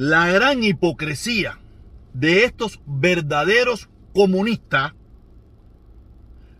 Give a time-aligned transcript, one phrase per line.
[0.00, 1.58] la gran hipocresía
[2.14, 4.94] de estos verdaderos comunistas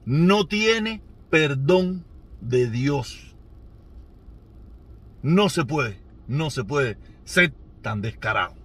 [0.05, 2.05] no tiene perdón
[2.43, 3.35] de Dios.
[5.23, 5.99] No se puede,
[6.29, 8.60] no se puede ser tan descarado.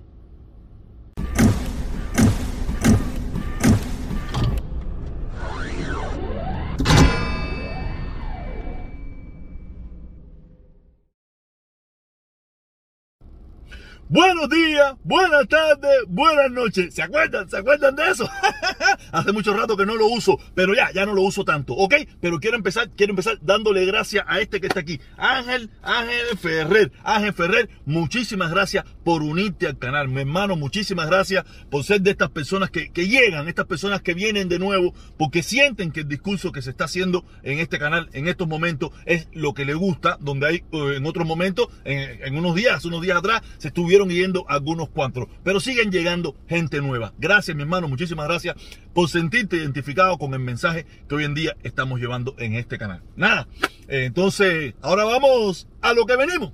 [14.08, 16.94] Buenos días, buenas tardes, buenas noches.
[16.94, 17.50] ¿Se acuerdan?
[17.50, 18.30] ¿Se acuerdan de eso?
[19.12, 21.96] Hace mucho rato que no lo uso, pero ya, ya no lo uso tanto, ¿ok?
[22.22, 25.00] Pero quiero empezar, quiero empezar dándole gracias a este que está aquí.
[25.18, 26.92] Ángel, Ángel Ferrer.
[27.04, 30.08] Ángel Ferrer, muchísimas gracias por unirte al canal.
[30.08, 34.50] Mi hermano, muchísimas gracias por ser de estas personas que, llegan, estas personas que vienen
[34.50, 38.28] de nuevo, porque sienten que el discurso que se está haciendo en este canal en
[38.28, 42.38] estos momentos es lo que le gusta, donde hay eh, en otros momentos, en, en
[42.38, 47.14] unos días, unos días atrás, se estuvieron yendo algunos cuantos, pero siguen llegando gente nueva.
[47.18, 48.56] Gracias, mi hermano, muchísimas gracias
[48.94, 53.02] por sentirte identificado con el mensaje que hoy en día estamos llevando en este canal.
[53.16, 53.48] Nada,
[53.88, 56.52] eh, entonces, ahora vamos a lo que venimos.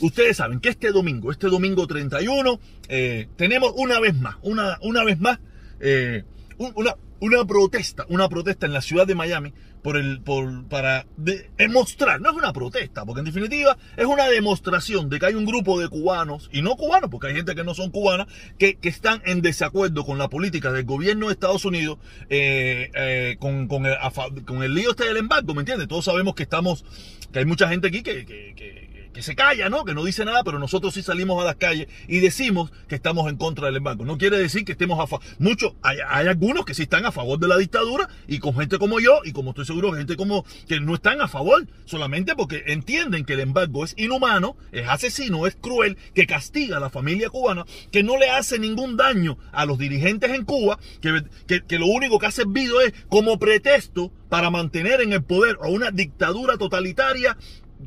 [0.00, 5.04] Ustedes saben que este domingo, este domingo 31, eh, tenemos una vez más, una, una
[5.04, 5.38] vez más,
[5.80, 6.24] eh,
[6.58, 12.20] una, una protesta, una protesta en la ciudad de Miami por el, por, para demostrar,
[12.20, 15.78] no es una protesta, porque en definitiva es una demostración de que hay un grupo
[15.78, 18.26] de cubanos, y no cubanos, porque hay gente que no son cubanas,
[18.58, 23.36] que, que están en desacuerdo con la política del gobierno de Estados Unidos, eh, eh,
[23.38, 23.96] con, con, el,
[24.44, 25.86] con el lío este del embargo, ¿me entiendes?
[25.86, 26.84] Todos sabemos que estamos,
[27.32, 28.85] que hay mucha gente aquí que, que, que
[29.16, 29.86] que se calla, ¿no?
[29.86, 33.30] Que no dice nada, pero nosotros sí salimos a las calles y decimos que estamos
[33.30, 34.04] en contra del embargo.
[34.04, 35.24] No quiere decir que estemos a favor.
[35.38, 38.78] Muchos, hay, hay, algunos que sí están a favor de la dictadura y con gente
[38.78, 42.64] como yo y como estoy seguro gente como que no están a favor solamente porque
[42.66, 47.30] entienden que el embargo es inhumano, es asesino, es cruel, que castiga a la familia
[47.30, 51.78] cubana, que no le hace ningún daño a los dirigentes en Cuba, que, que, que
[51.78, 55.90] lo único que ha servido es como pretexto para mantener en el poder a una
[55.90, 57.38] dictadura totalitaria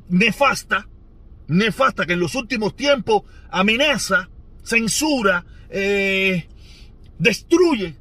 [0.07, 0.87] nefasta
[1.49, 4.29] nefasta que en los últimos tiempos amenaza,
[4.63, 6.47] censura, eh,
[7.17, 7.95] destruye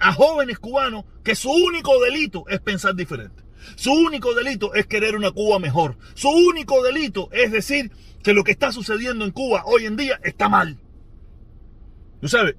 [0.00, 3.44] a jóvenes cubanos que su único delito es pensar diferente.
[3.76, 5.96] Su único delito es querer una Cuba mejor.
[6.14, 7.92] Su único delito es decir
[8.22, 10.78] que lo que está sucediendo en Cuba hoy en día está mal.
[12.20, 12.56] ¿Tú sabes?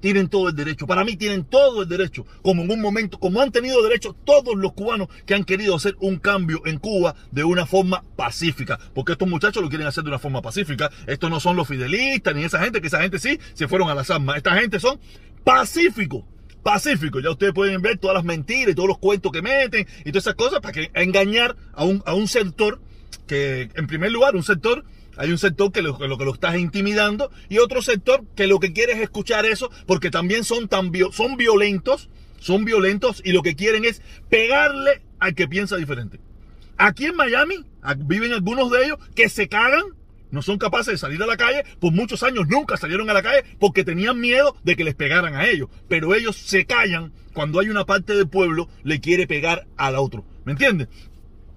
[0.00, 0.86] Tienen todo el derecho.
[0.86, 2.26] Para mí tienen todo el derecho.
[2.42, 5.96] Como en un momento, como han tenido derecho todos los cubanos que han querido hacer
[6.00, 8.78] un cambio en Cuba de una forma pacífica.
[8.94, 10.90] Porque estos muchachos lo quieren hacer de una forma pacífica.
[11.06, 13.94] Estos no son los fidelistas ni esa gente, que esa gente sí se fueron a
[13.94, 14.36] las armas.
[14.36, 14.98] Esta gente son
[15.44, 16.24] pacíficos.
[16.62, 17.22] Pacíficos.
[17.22, 20.24] Ya ustedes pueden ver todas las mentiras y todos los cuentos que meten y todas
[20.24, 22.80] esas cosas para que engañar a un, a un sector
[23.26, 24.84] que, en primer lugar, un sector
[25.16, 28.72] hay un sector que lo, que lo, estás intimidando y otro sector que lo que
[28.72, 33.56] quiere es escuchar eso porque también son, tan son violentos, son violentos y lo que
[33.56, 36.20] quieren es pegarle al que piensa diferente.
[36.76, 37.64] Aquí en Miami
[37.98, 39.84] viven algunos de ellos que se cagan,
[40.30, 43.22] no son capaces de salir a la calle, por muchos años nunca salieron a la
[43.22, 47.60] calle porque tenían miedo de que les pegaran a ellos, pero ellos se callan cuando
[47.60, 50.88] hay una parte del pueblo le quiere pegar al otro, ¿me entiendes?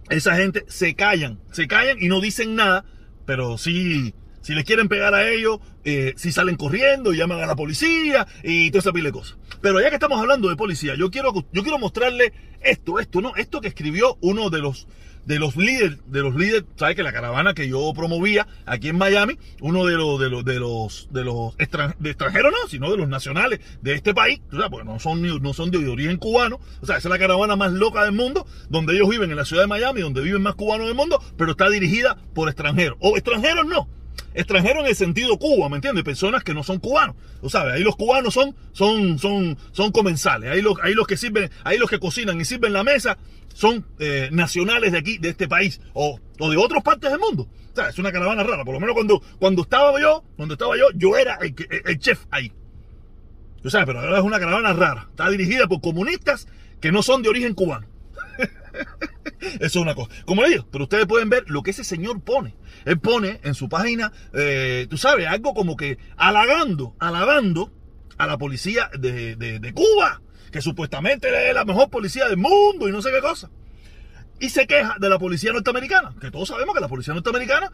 [0.10, 2.86] Esa gente se callan, se callan y no dicen nada
[3.30, 7.56] pero sí, si les quieren pegar a ellos, eh, si salen corriendo, llaman a la
[7.56, 9.38] policía y toda esa pile de cosas.
[9.62, 13.36] Pero ya que estamos hablando de policía, yo quiero, yo quiero mostrarle esto, esto, ¿no?
[13.36, 14.88] Esto que escribió uno de los
[15.26, 18.98] de los líderes, de los líderes, sabes que la caravana que yo promovía aquí en
[18.98, 22.98] Miami, uno de los de los de los de los de extranjeros no, sino de
[22.98, 26.60] los nacionales de este país, o sea, porque no son no son de origen cubano,
[26.82, 29.46] o sea, esa es la caravana más loca del mundo, donde ellos viven en la
[29.46, 33.16] ciudad de Miami, donde viven más cubanos del mundo, pero está dirigida por extranjeros o
[33.16, 33.88] extranjeros no,
[34.34, 36.04] extranjeros en el sentido Cuba, ¿me entiendes?
[36.04, 37.16] Personas que no son cubanos.
[37.42, 40.52] O sabes, ahí los cubanos son, son, son, son comensales.
[40.52, 43.18] Ahí los, ahí los que sirven, ahí los que cocinan y sirven la mesa
[43.54, 47.48] son eh, nacionales de aquí, de este país, o, o de otras partes del mundo.
[47.72, 48.64] O sea, es una caravana rara.
[48.64, 51.56] Por lo menos cuando, cuando estaba yo, cuando estaba yo, yo era el,
[51.86, 52.52] el chef ahí.
[53.62, 55.08] Tú sabes, pero ahora es una caravana rara.
[55.10, 56.48] Está dirigida por comunistas
[56.80, 57.88] que no son de origen cubano.
[59.60, 60.10] Eso es una cosa.
[60.26, 62.56] Como le digo, pero ustedes pueden ver lo que ese señor pone.
[62.86, 67.72] Él pone en su página, eh, tú sabes, algo como que halagando, alabando
[68.18, 70.22] a la policía de, de, de Cuba,
[70.52, 73.50] que supuestamente es la mejor policía del mundo y no sé qué cosa.
[74.40, 77.72] Y se queja de la policía norteamericana, que todos sabemos que la policía norteamericana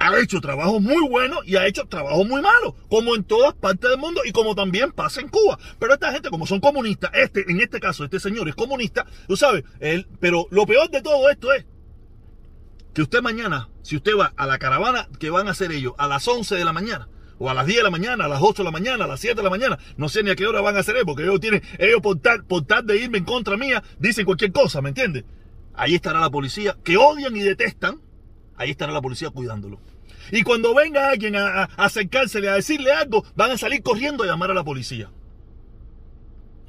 [0.00, 3.90] ha hecho trabajo muy bueno y ha hecho trabajo muy malo, como en todas partes
[3.90, 5.58] del mundo y como también pasa en Cuba.
[5.78, 9.36] Pero esta gente, como son comunistas, este, en este caso, este señor es comunista, tú
[9.36, 11.66] sabes, él, pero lo peor de todo esto es
[12.94, 16.08] que usted mañana, si usted va a la caravana que van a hacer ellos a
[16.08, 17.08] las 11 de la mañana,
[17.38, 19.20] o a las 10 de la mañana, a las 8 de la mañana, a las
[19.20, 21.22] 7 de la mañana, no sé ni a qué hora van a hacer eso, porque
[21.22, 24.82] ellos tienen, ellos por tal, por tal de irme en contra mía, dicen cualquier cosa,
[24.82, 25.24] ¿me entiende?
[25.74, 28.00] Ahí estará la policía, que odian y detestan,
[28.56, 29.80] ahí estará la policía cuidándolo.
[30.30, 34.26] Y cuando venga alguien a, a acercársele, a decirle algo, van a salir corriendo a
[34.26, 35.10] llamar a la policía.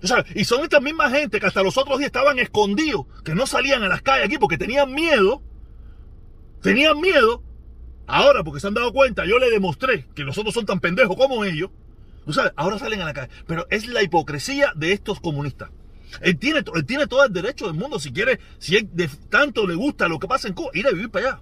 [0.03, 3.45] O y son estas mismas gente que hasta los otros días estaban escondidos, que no
[3.45, 5.43] salían a las calles aquí porque tenían miedo.
[6.61, 7.43] Tenían miedo.
[8.07, 11.15] Ahora, porque se han dado cuenta, yo le demostré que los otros son tan pendejos
[11.15, 11.69] como ellos.
[12.25, 12.51] ¿No sabes?
[12.55, 13.31] Ahora salen a la calle.
[13.47, 15.69] Pero es la hipocresía de estos comunistas.
[16.19, 19.65] Él tiene, él tiene todo el derecho del mundo, si quiere, si él de tanto
[19.65, 21.41] le gusta lo que pasa en Cuba, ir a vivir para allá.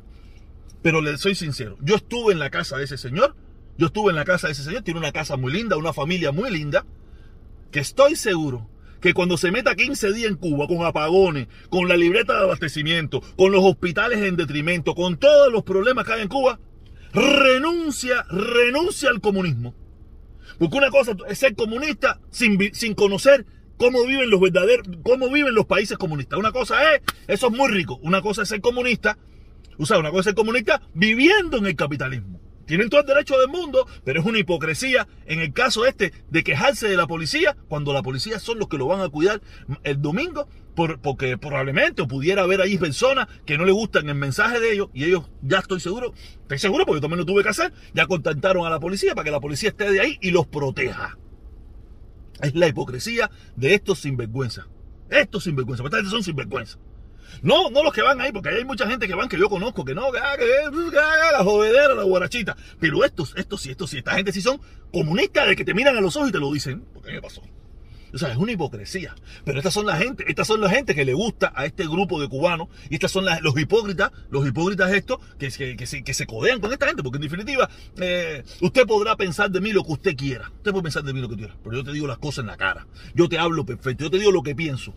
[0.81, 3.35] Pero le soy sincero, yo estuve en la casa de ese señor,
[3.77, 6.31] yo estuve en la casa de ese señor, tiene una casa muy linda, una familia
[6.31, 6.85] muy linda,
[7.71, 8.69] que estoy seguro
[9.01, 13.21] que cuando se meta 15 días en Cuba con apagones, con la libreta de abastecimiento,
[13.37, 16.59] con los hospitales en detrimento, con todos los problemas que hay en Cuba,
[17.13, 19.73] renuncia, renuncia al comunismo.
[20.57, 23.45] Porque una cosa es ser comunista sin, sin conocer
[23.77, 26.37] cómo viven los verdaderos, cómo viven los países comunistas.
[26.37, 27.97] Una cosa es, eso es muy rico.
[28.03, 29.17] Una cosa es ser comunista,
[29.79, 32.39] o una cosa es comunista viviendo en el capitalismo.
[32.65, 36.43] Tienen todo el derecho del mundo, pero es una hipocresía en el caso este de
[36.43, 39.41] quejarse de la policía cuando la policía son los que lo van a cuidar
[39.83, 44.59] el domingo, porque probablemente o pudiera haber ahí personas que no le gustan el mensaje
[44.59, 47.49] de ellos y ellos ya estoy seguro, estoy seguro porque yo también lo tuve que
[47.49, 50.45] hacer, ya contactaron a la policía para que la policía esté de ahí y los
[50.45, 51.17] proteja.
[52.39, 54.67] Es la hipocresía de estos sinvergüenzas.
[55.09, 56.77] Estos sinvergüenzas, porque son sinvergüenzas.
[57.41, 59.85] No, no los que van ahí, porque hay mucha gente que van que yo conozco,
[59.85, 62.55] que no, que, haga la jodedera, la guarachita.
[62.79, 64.59] Pero estos, estos sí, estos sí, esta gente sí son
[64.91, 66.83] comunistas de que te miran a los ojos y te lo dicen.
[66.93, 67.41] Porque me pasó.
[68.13, 69.15] O sea, es una hipocresía.
[69.45, 72.19] Pero estas son la gente, estas son la gente que le gusta a este grupo
[72.19, 72.67] de cubanos.
[72.89, 77.03] Y estas son los hipócritas, los hipócritas estos, que, que se codean con esta gente.
[77.03, 80.51] Porque en definitiva, eh, usted podrá pensar de mí lo que usted quiera.
[80.57, 81.55] Usted puede pensar de mí lo que quiera.
[81.63, 82.87] Pero yo te digo las cosas en la cara.
[83.13, 84.05] Yo te hablo perfecto.
[84.05, 84.95] Yo te digo lo que pienso.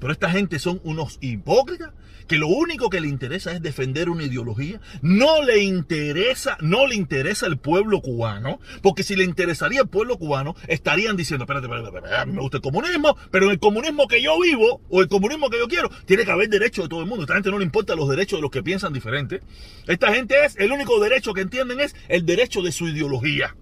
[0.00, 1.92] Pero esta gente son unos hipócritas
[2.30, 4.80] que lo único que le interesa es defender una ideología.
[5.02, 10.16] No le interesa, no le interesa el pueblo cubano, porque si le interesaría el pueblo
[10.16, 14.06] cubano, estarían diciendo, espérate, espérate, a mí me gusta el comunismo, pero en el comunismo
[14.06, 17.00] que yo vivo, o el comunismo que yo quiero, tiene que haber derecho de todo
[17.00, 17.24] el mundo.
[17.24, 19.40] Esta gente no le importa los derechos de los que piensan diferente.
[19.88, 23.56] Esta gente es, el único derecho que entienden es el derecho de su ideología.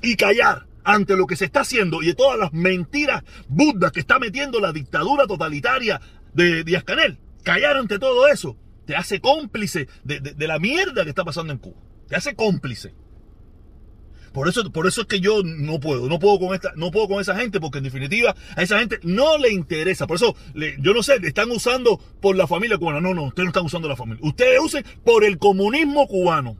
[0.00, 4.00] Y callar ante lo que se está haciendo y de todas las mentiras buddas que
[4.00, 6.00] está metiendo la dictadura totalitaria
[6.34, 8.56] de Díaz Canel, callar ante todo eso
[8.86, 11.80] te hace cómplice de, la mierda que está pasando en Cuba.
[12.08, 12.94] Te hace cómplice.
[14.32, 17.06] Por eso, por eso es que yo no puedo, no puedo con esta, no puedo
[17.06, 20.06] con esa gente, porque en definitiva a esa gente no le interesa.
[20.06, 20.34] Por eso,
[20.78, 23.00] yo no sé, le están usando por la familia cubana.
[23.00, 24.26] No, no, ustedes no están usando la familia.
[24.26, 26.56] Ustedes usen por el comunismo cubano.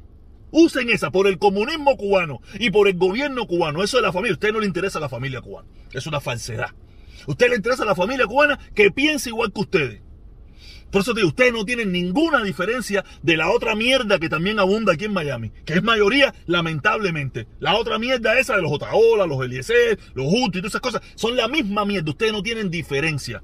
[0.53, 3.83] Usen esa por el comunismo cubano y por el gobierno cubano.
[3.83, 4.33] Eso de la familia.
[4.33, 5.69] A usted no le interesa la familia cubana.
[5.93, 6.71] Es una falsedad.
[7.27, 10.03] A usted le interesa la familia cubana que piense igual que ustedes.
[10.93, 14.93] Por eso digo, ustedes no tienen ninguna diferencia de la otra mierda que también abunda
[14.93, 17.47] aquí en Miami, que es mayoría, lamentablemente.
[17.61, 21.01] La otra mierda esa de los Otaola, los Eliezer, los Hutu y todas esas cosas,
[21.15, 22.11] son la misma mierda.
[22.11, 23.43] Ustedes no tienen diferencia.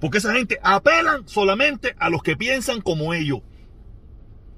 [0.00, 3.40] Porque esa gente apelan solamente a los que piensan como ellos.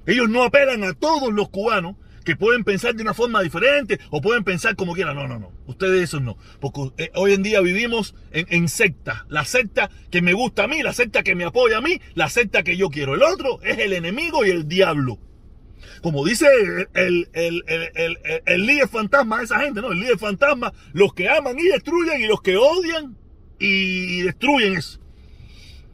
[0.09, 4.23] Ellos no apelan a todos los cubanos que pueden pensar de una forma diferente o
[4.23, 5.15] pueden pensar como quieran.
[5.15, 5.53] No, no, no.
[5.67, 6.39] Ustedes eso no.
[6.61, 9.27] Porque eh, hoy en día vivimos en, secta.
[9.29, 12.31] La secta que me gusta a mí, la secta que me apoya a mí, la
[12.31, 13.15] secta que yo quiero.
[13.15, 15.19] El otro es el enemigo y el diablo.
[16.01, 16.47] Como dice
[16.95, 19.93] el, el, líder fantasma de esa gente, ¿no?
[19.93, 23.15] El líder fantasma, los que aman y destruyen y los que odian
[23.59, 25.01] y destruyen eso.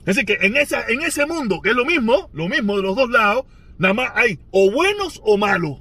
[0.00, 2.82] Es decir, que en, esa, en ese mundo, que es lo mismo, lo mismo de
[2.82, 3.46] los dos lados,
[3.78, 5.80] Nada más hay o buenos o malos.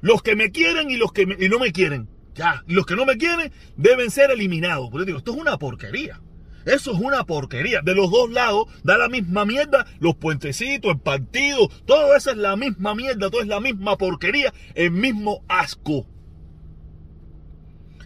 [0.00, 2.08] Los que me quieren y los que no me quieren.
[2.34, 4.88] Ya, los que no me quieren deben ser eliminados.
[4.90, 6.20] Porque digo, esto es una porquería.
[6.64, 7.80] Eso es una porquería.
[7.82, 9.86] De los dos lados da la misma mierda.
[9.98, 13.30] Los puentecitos, el partido, todo eso es la misma mierda.
[13.30, 14.52] Todo es la misma porquería.
[14.74, 16.06] El mismo asco.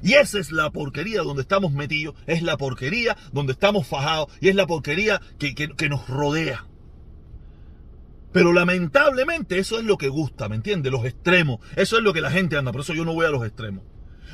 [0.03, 2.15] Y esa es la porquería donde estamos metidos.
[2.27, 4.29] Es la porquería donde estamos fajados.
[4.41, 6.67] Y es la porquería que, que nos rodea.
[8.35, 10.91] Pero lamentablemente eso es lo que gusta, ¿me entiendes?
[10.91, 11.61] Los extremos.
[11.77, 12.73] Eso es lo que la gente anda.
[12.73, 13.85] Por eso yo no voy a los extremos.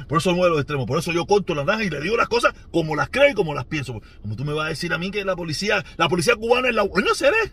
[0.09, 0.87] Por eso no voy a los extremos.
[0.87, 3.35] Por eso yo corto la naranja y le digo las cosas como las creo y
[3.35, 4.01] como las pienso.
[4.23, 6.75] Como tú me vas a decir a mí que la policía, la policía cubana es
[6.75, 6.85] la...
[6.85, 7.53] No seré.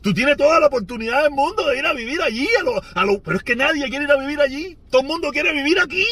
[0.00, 2.48] Tú tienes toda la oportunidad del mundo de ir a vivir allí.
[2.64, 4.78] Lo, pero es que nadie quiere ir a vivir allí.
[4.88, 6.06] Todo el mundo quiere vivir aquí.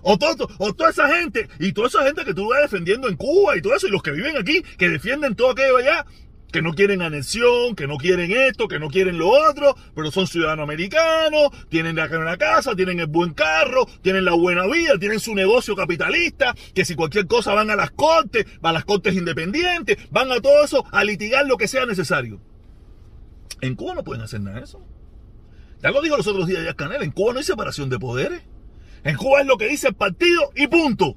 [0.00, 3.16] O, todo, o toda esa gente, y toda esa gente que tú vas defendiendo en
[3.16, 6.06] Cuba y todo eso, y los que viven aquí, que defienden todo aquello allá,
[6.52, 10.26] que no quieren anexión, que no quieren esto, que no quieren lo otro, pero son
[10.26, 15.34] ciudadanos americanos, tienen la casa, tienen el buen carro, tienen la buena vida, tienen su
[15.34, 19.98] negocio capitalista, que si cualquier cosa van a las cortes, van a las cortes independientes,
[20.10, 22.40] van a todo eso a litigar lo que sea necesario.
[23.60, 24.84] En Cuba no pueden hacer nada de eso.
[25.82, 28.42] Ya lo dijo los otros días ya Canel, en Cuba no hay separación de poderes.
[29.04, 31.16] En Cuba es lo que dice el partido y punto.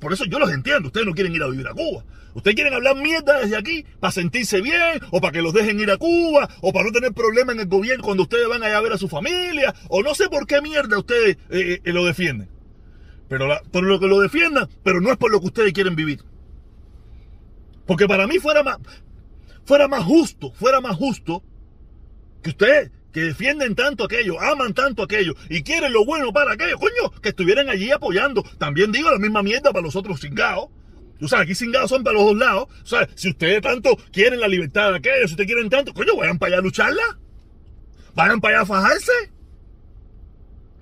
[0.00, 2.04] Por eso yo los entiendo, ustedes no quieren ir a vivir a Cuba.
[2.36, 5.90] Ustedes quieren hablar mierda desde aquí para sentirse bien, o para que los dejen ir
[5.90, 8.82] a Cuba, o para no tener problemas en el gobierno cuando ustedes van allá a
[8.82, 12.50] ver a su familia, o no sé por qué mierda ustedes eh, eh, lo defienden.
[13.30, 16.22] Pero por lo que lo defiendan, pero no es por lo que ustedes quieren vivir.
[17.86, 18.80] Porque para mí fuera más,
[19.64, 21.42] fuera más justo, fuera más justo
[22.42, 26.76] que ustedes que defienden tanto aquello, aman tanto aquello y quieren lo bueno para aquello,
[26.78, 28.42] coño, que estuvieran allí apoyando.
[28.58, 30.68] También digo la misma mierda para los otros cingados.
[31.18, 32.68] Tú sabes, aquí cingados son para los dos lados.
[32.82, 36.16] O sea, si ustedes tanto quieren la libertad de aquello, si ustedes quieren tanto, coño,
[36.16, 37.18] vayan para allá a lucharla.
[38.14, 39.12] Vayan para allá a fajarse.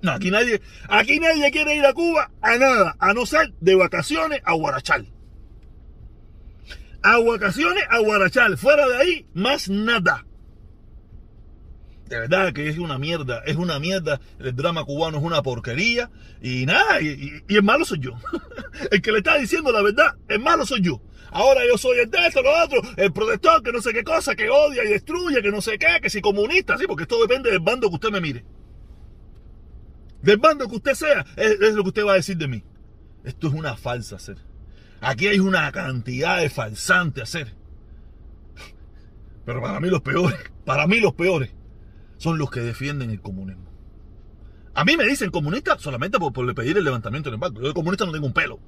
[0.02, 3.74] No, aquí nadie, aquí nadie quiere ir a Cuba a nada, a no ser de
[3.74, 5.10] vacaciones a Guarachal.
[7.02, 8.58] A vacaciones a Guarachal.
[8.58, 10.26] Fuera de ahí, más nada.
[12.14, 14.20] De verdad que es una mierda, es una mierda.
[14.38, 16.12] El drama cubano es una porquería.
[16.40, 18.12] Y nada, y, el malo soy yo.
[18.92, 21.02] el que le está diciendo la verdad, el malo soy yo.
[21.32, 24.36] Ahora yo soy el de esto, lo otro, el protector, que no sé qué cosa,
[24.36, 27.50] que odia y destruye, que no sé qué, que si comunista, sí, porque esto depende
[27.50, 28.44] del bando que usted me mire.
[30.22, 32.62] Del bando que usted sea, es, lo que usted va a decir de mí.
[33.24, 34.36] Esto es una falsa hacer.
[35.00, 37.52] Aquí hay una cantidad de falsantes hacer.
[39.44, 41.50] Pero para mí los peores, para mí los peores
[42.18, 43.74] son los que defienden el comunismo.
[44.74, 47.60] A mí me dicen comunista solamente por, pedir el levantamiento del embargo.
[47.60, 48.58] Yo de comunista no tengo un pelo.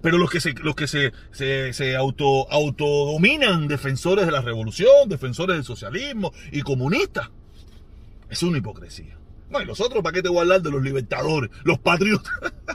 [0.00, 5.56] Pero los que se, los que se, se, auto, autodominan defensores de la revolución, defensores
[5.56, 7.30] del socialismo y comunistas,
[8.30, 9.18] es una hipocresía.
[9.50, 11.50] No, y los otros, ¿para qué te voy a hablar de los libertadores?
[11.64, 12.32] Los patriotas.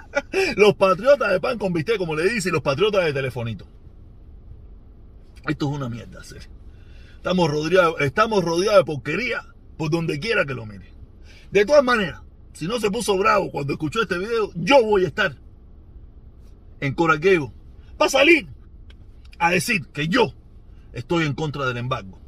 [0.58, 3.66] los patriotas de pan con bistec, como le dice, y los patriotas de telefonito.
[5.48, 6.50] Esto es una mierda, serio.
[7.16, 10.92] Estamos rodeados, estamos rodeados de porquería por donde quiera que lo mire.
[11.52, 12.22] De todas maneras,
[12.54, 15.36] si no se puso bravo cuando escuchó este video, yo voy a estar
[16.80, 17.54] en Coraqueo
[17.98, 18.48] para salir
[19.40, 20.34] a decir que yo
[20.94, 22.20] estoy en contra del embargo,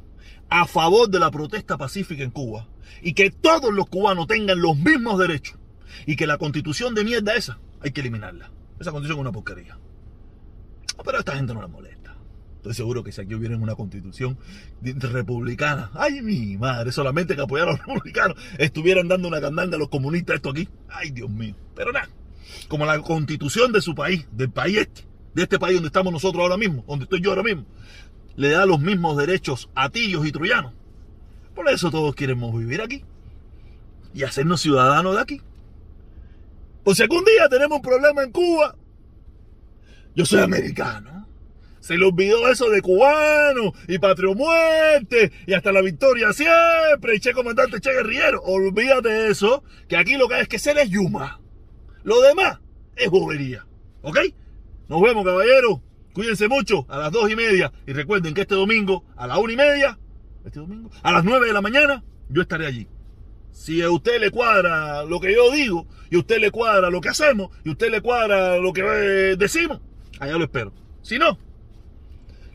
[0.48, 2.68] a favor de la protesta pacífica en Cuba
[3.02, 5.58] y que todos los cubanos tengan los mismos derechos
[6.06, 8.50] y que la constitución de mierda esa hay que eliminarla.
[8.78, 9.78] Esa constitución es una porquería.
[11.04, 11.97] Pero a esta gente no la molesta.
[12.58, 14.36] Estoy seguro que si aquí hubiera una constitución
[14.82, 19.78] republicana, ay mi madre, solamente que apoyaran a los republicanos, estuvieran dando una candanga a
[19.78, 20.68] los comunistas esto aquí.
[20.88, 21.54] Ay Dios mío.
[21.76, 22.08] Pero nada,
[22.66, 26.42] como la constitución de su país, del país este, de este país donde estamos nosotros
[26.42, 27.64] ahora mismo, donde estoy yo ahora mismo,
[28.34, 30.72] le da los mismos derechos a tiros y troyanos.
[31.54, 33.04] Por eso todos queremos vivir aquí
[34.14, 35.40] y hacernos ciudadanos de aquí.
[36.82, 38.76] Por si algún día tenemos un problema en Cuba,
[40.14, 41.17] yo soy americano.
[41.80, 47.32] Se le olvidó eso de cubano y patrio muerte y hasta la victoria siempre che
[47.32, 48.42] comandante, che guerrillero.
[48.42, 51.40] Olvídate de eso, que aquí lo que hay es que se les yuma.
[52.02, 52.58] Lo demás
[52.96, 53.66] es bobería.
[54.02, 54.18] ¿Ok?
[54.88, 55.80] Nos vemos, caballeros.
[56.12, 57.72] Cuídense mucho a las dos y media.
[57.86, 59.98] Y recuerden que este domingo a la una y media,
[60.44, 62.88] este domingo, a las nueve de la mañana, yo estaré allí.
[63.52, 67.00] Si a usted le cuadra lo que yo digo, y a usted le cuadra lo
[67.00, 69.80] que hacemos, y a usted le cuadra lo que eh, decimos,
[70.18, 70.72] allá lo espero.
[71.02, 71.38] Si no,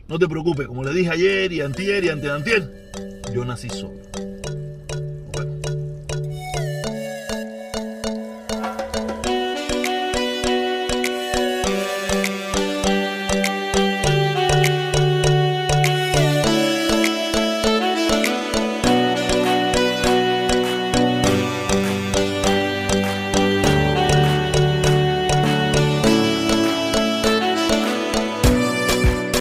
[0.08, 2.92] no te preocupes, como le dije ayer y antier y anteantier,
[3.34, 4.02] yo nací solo.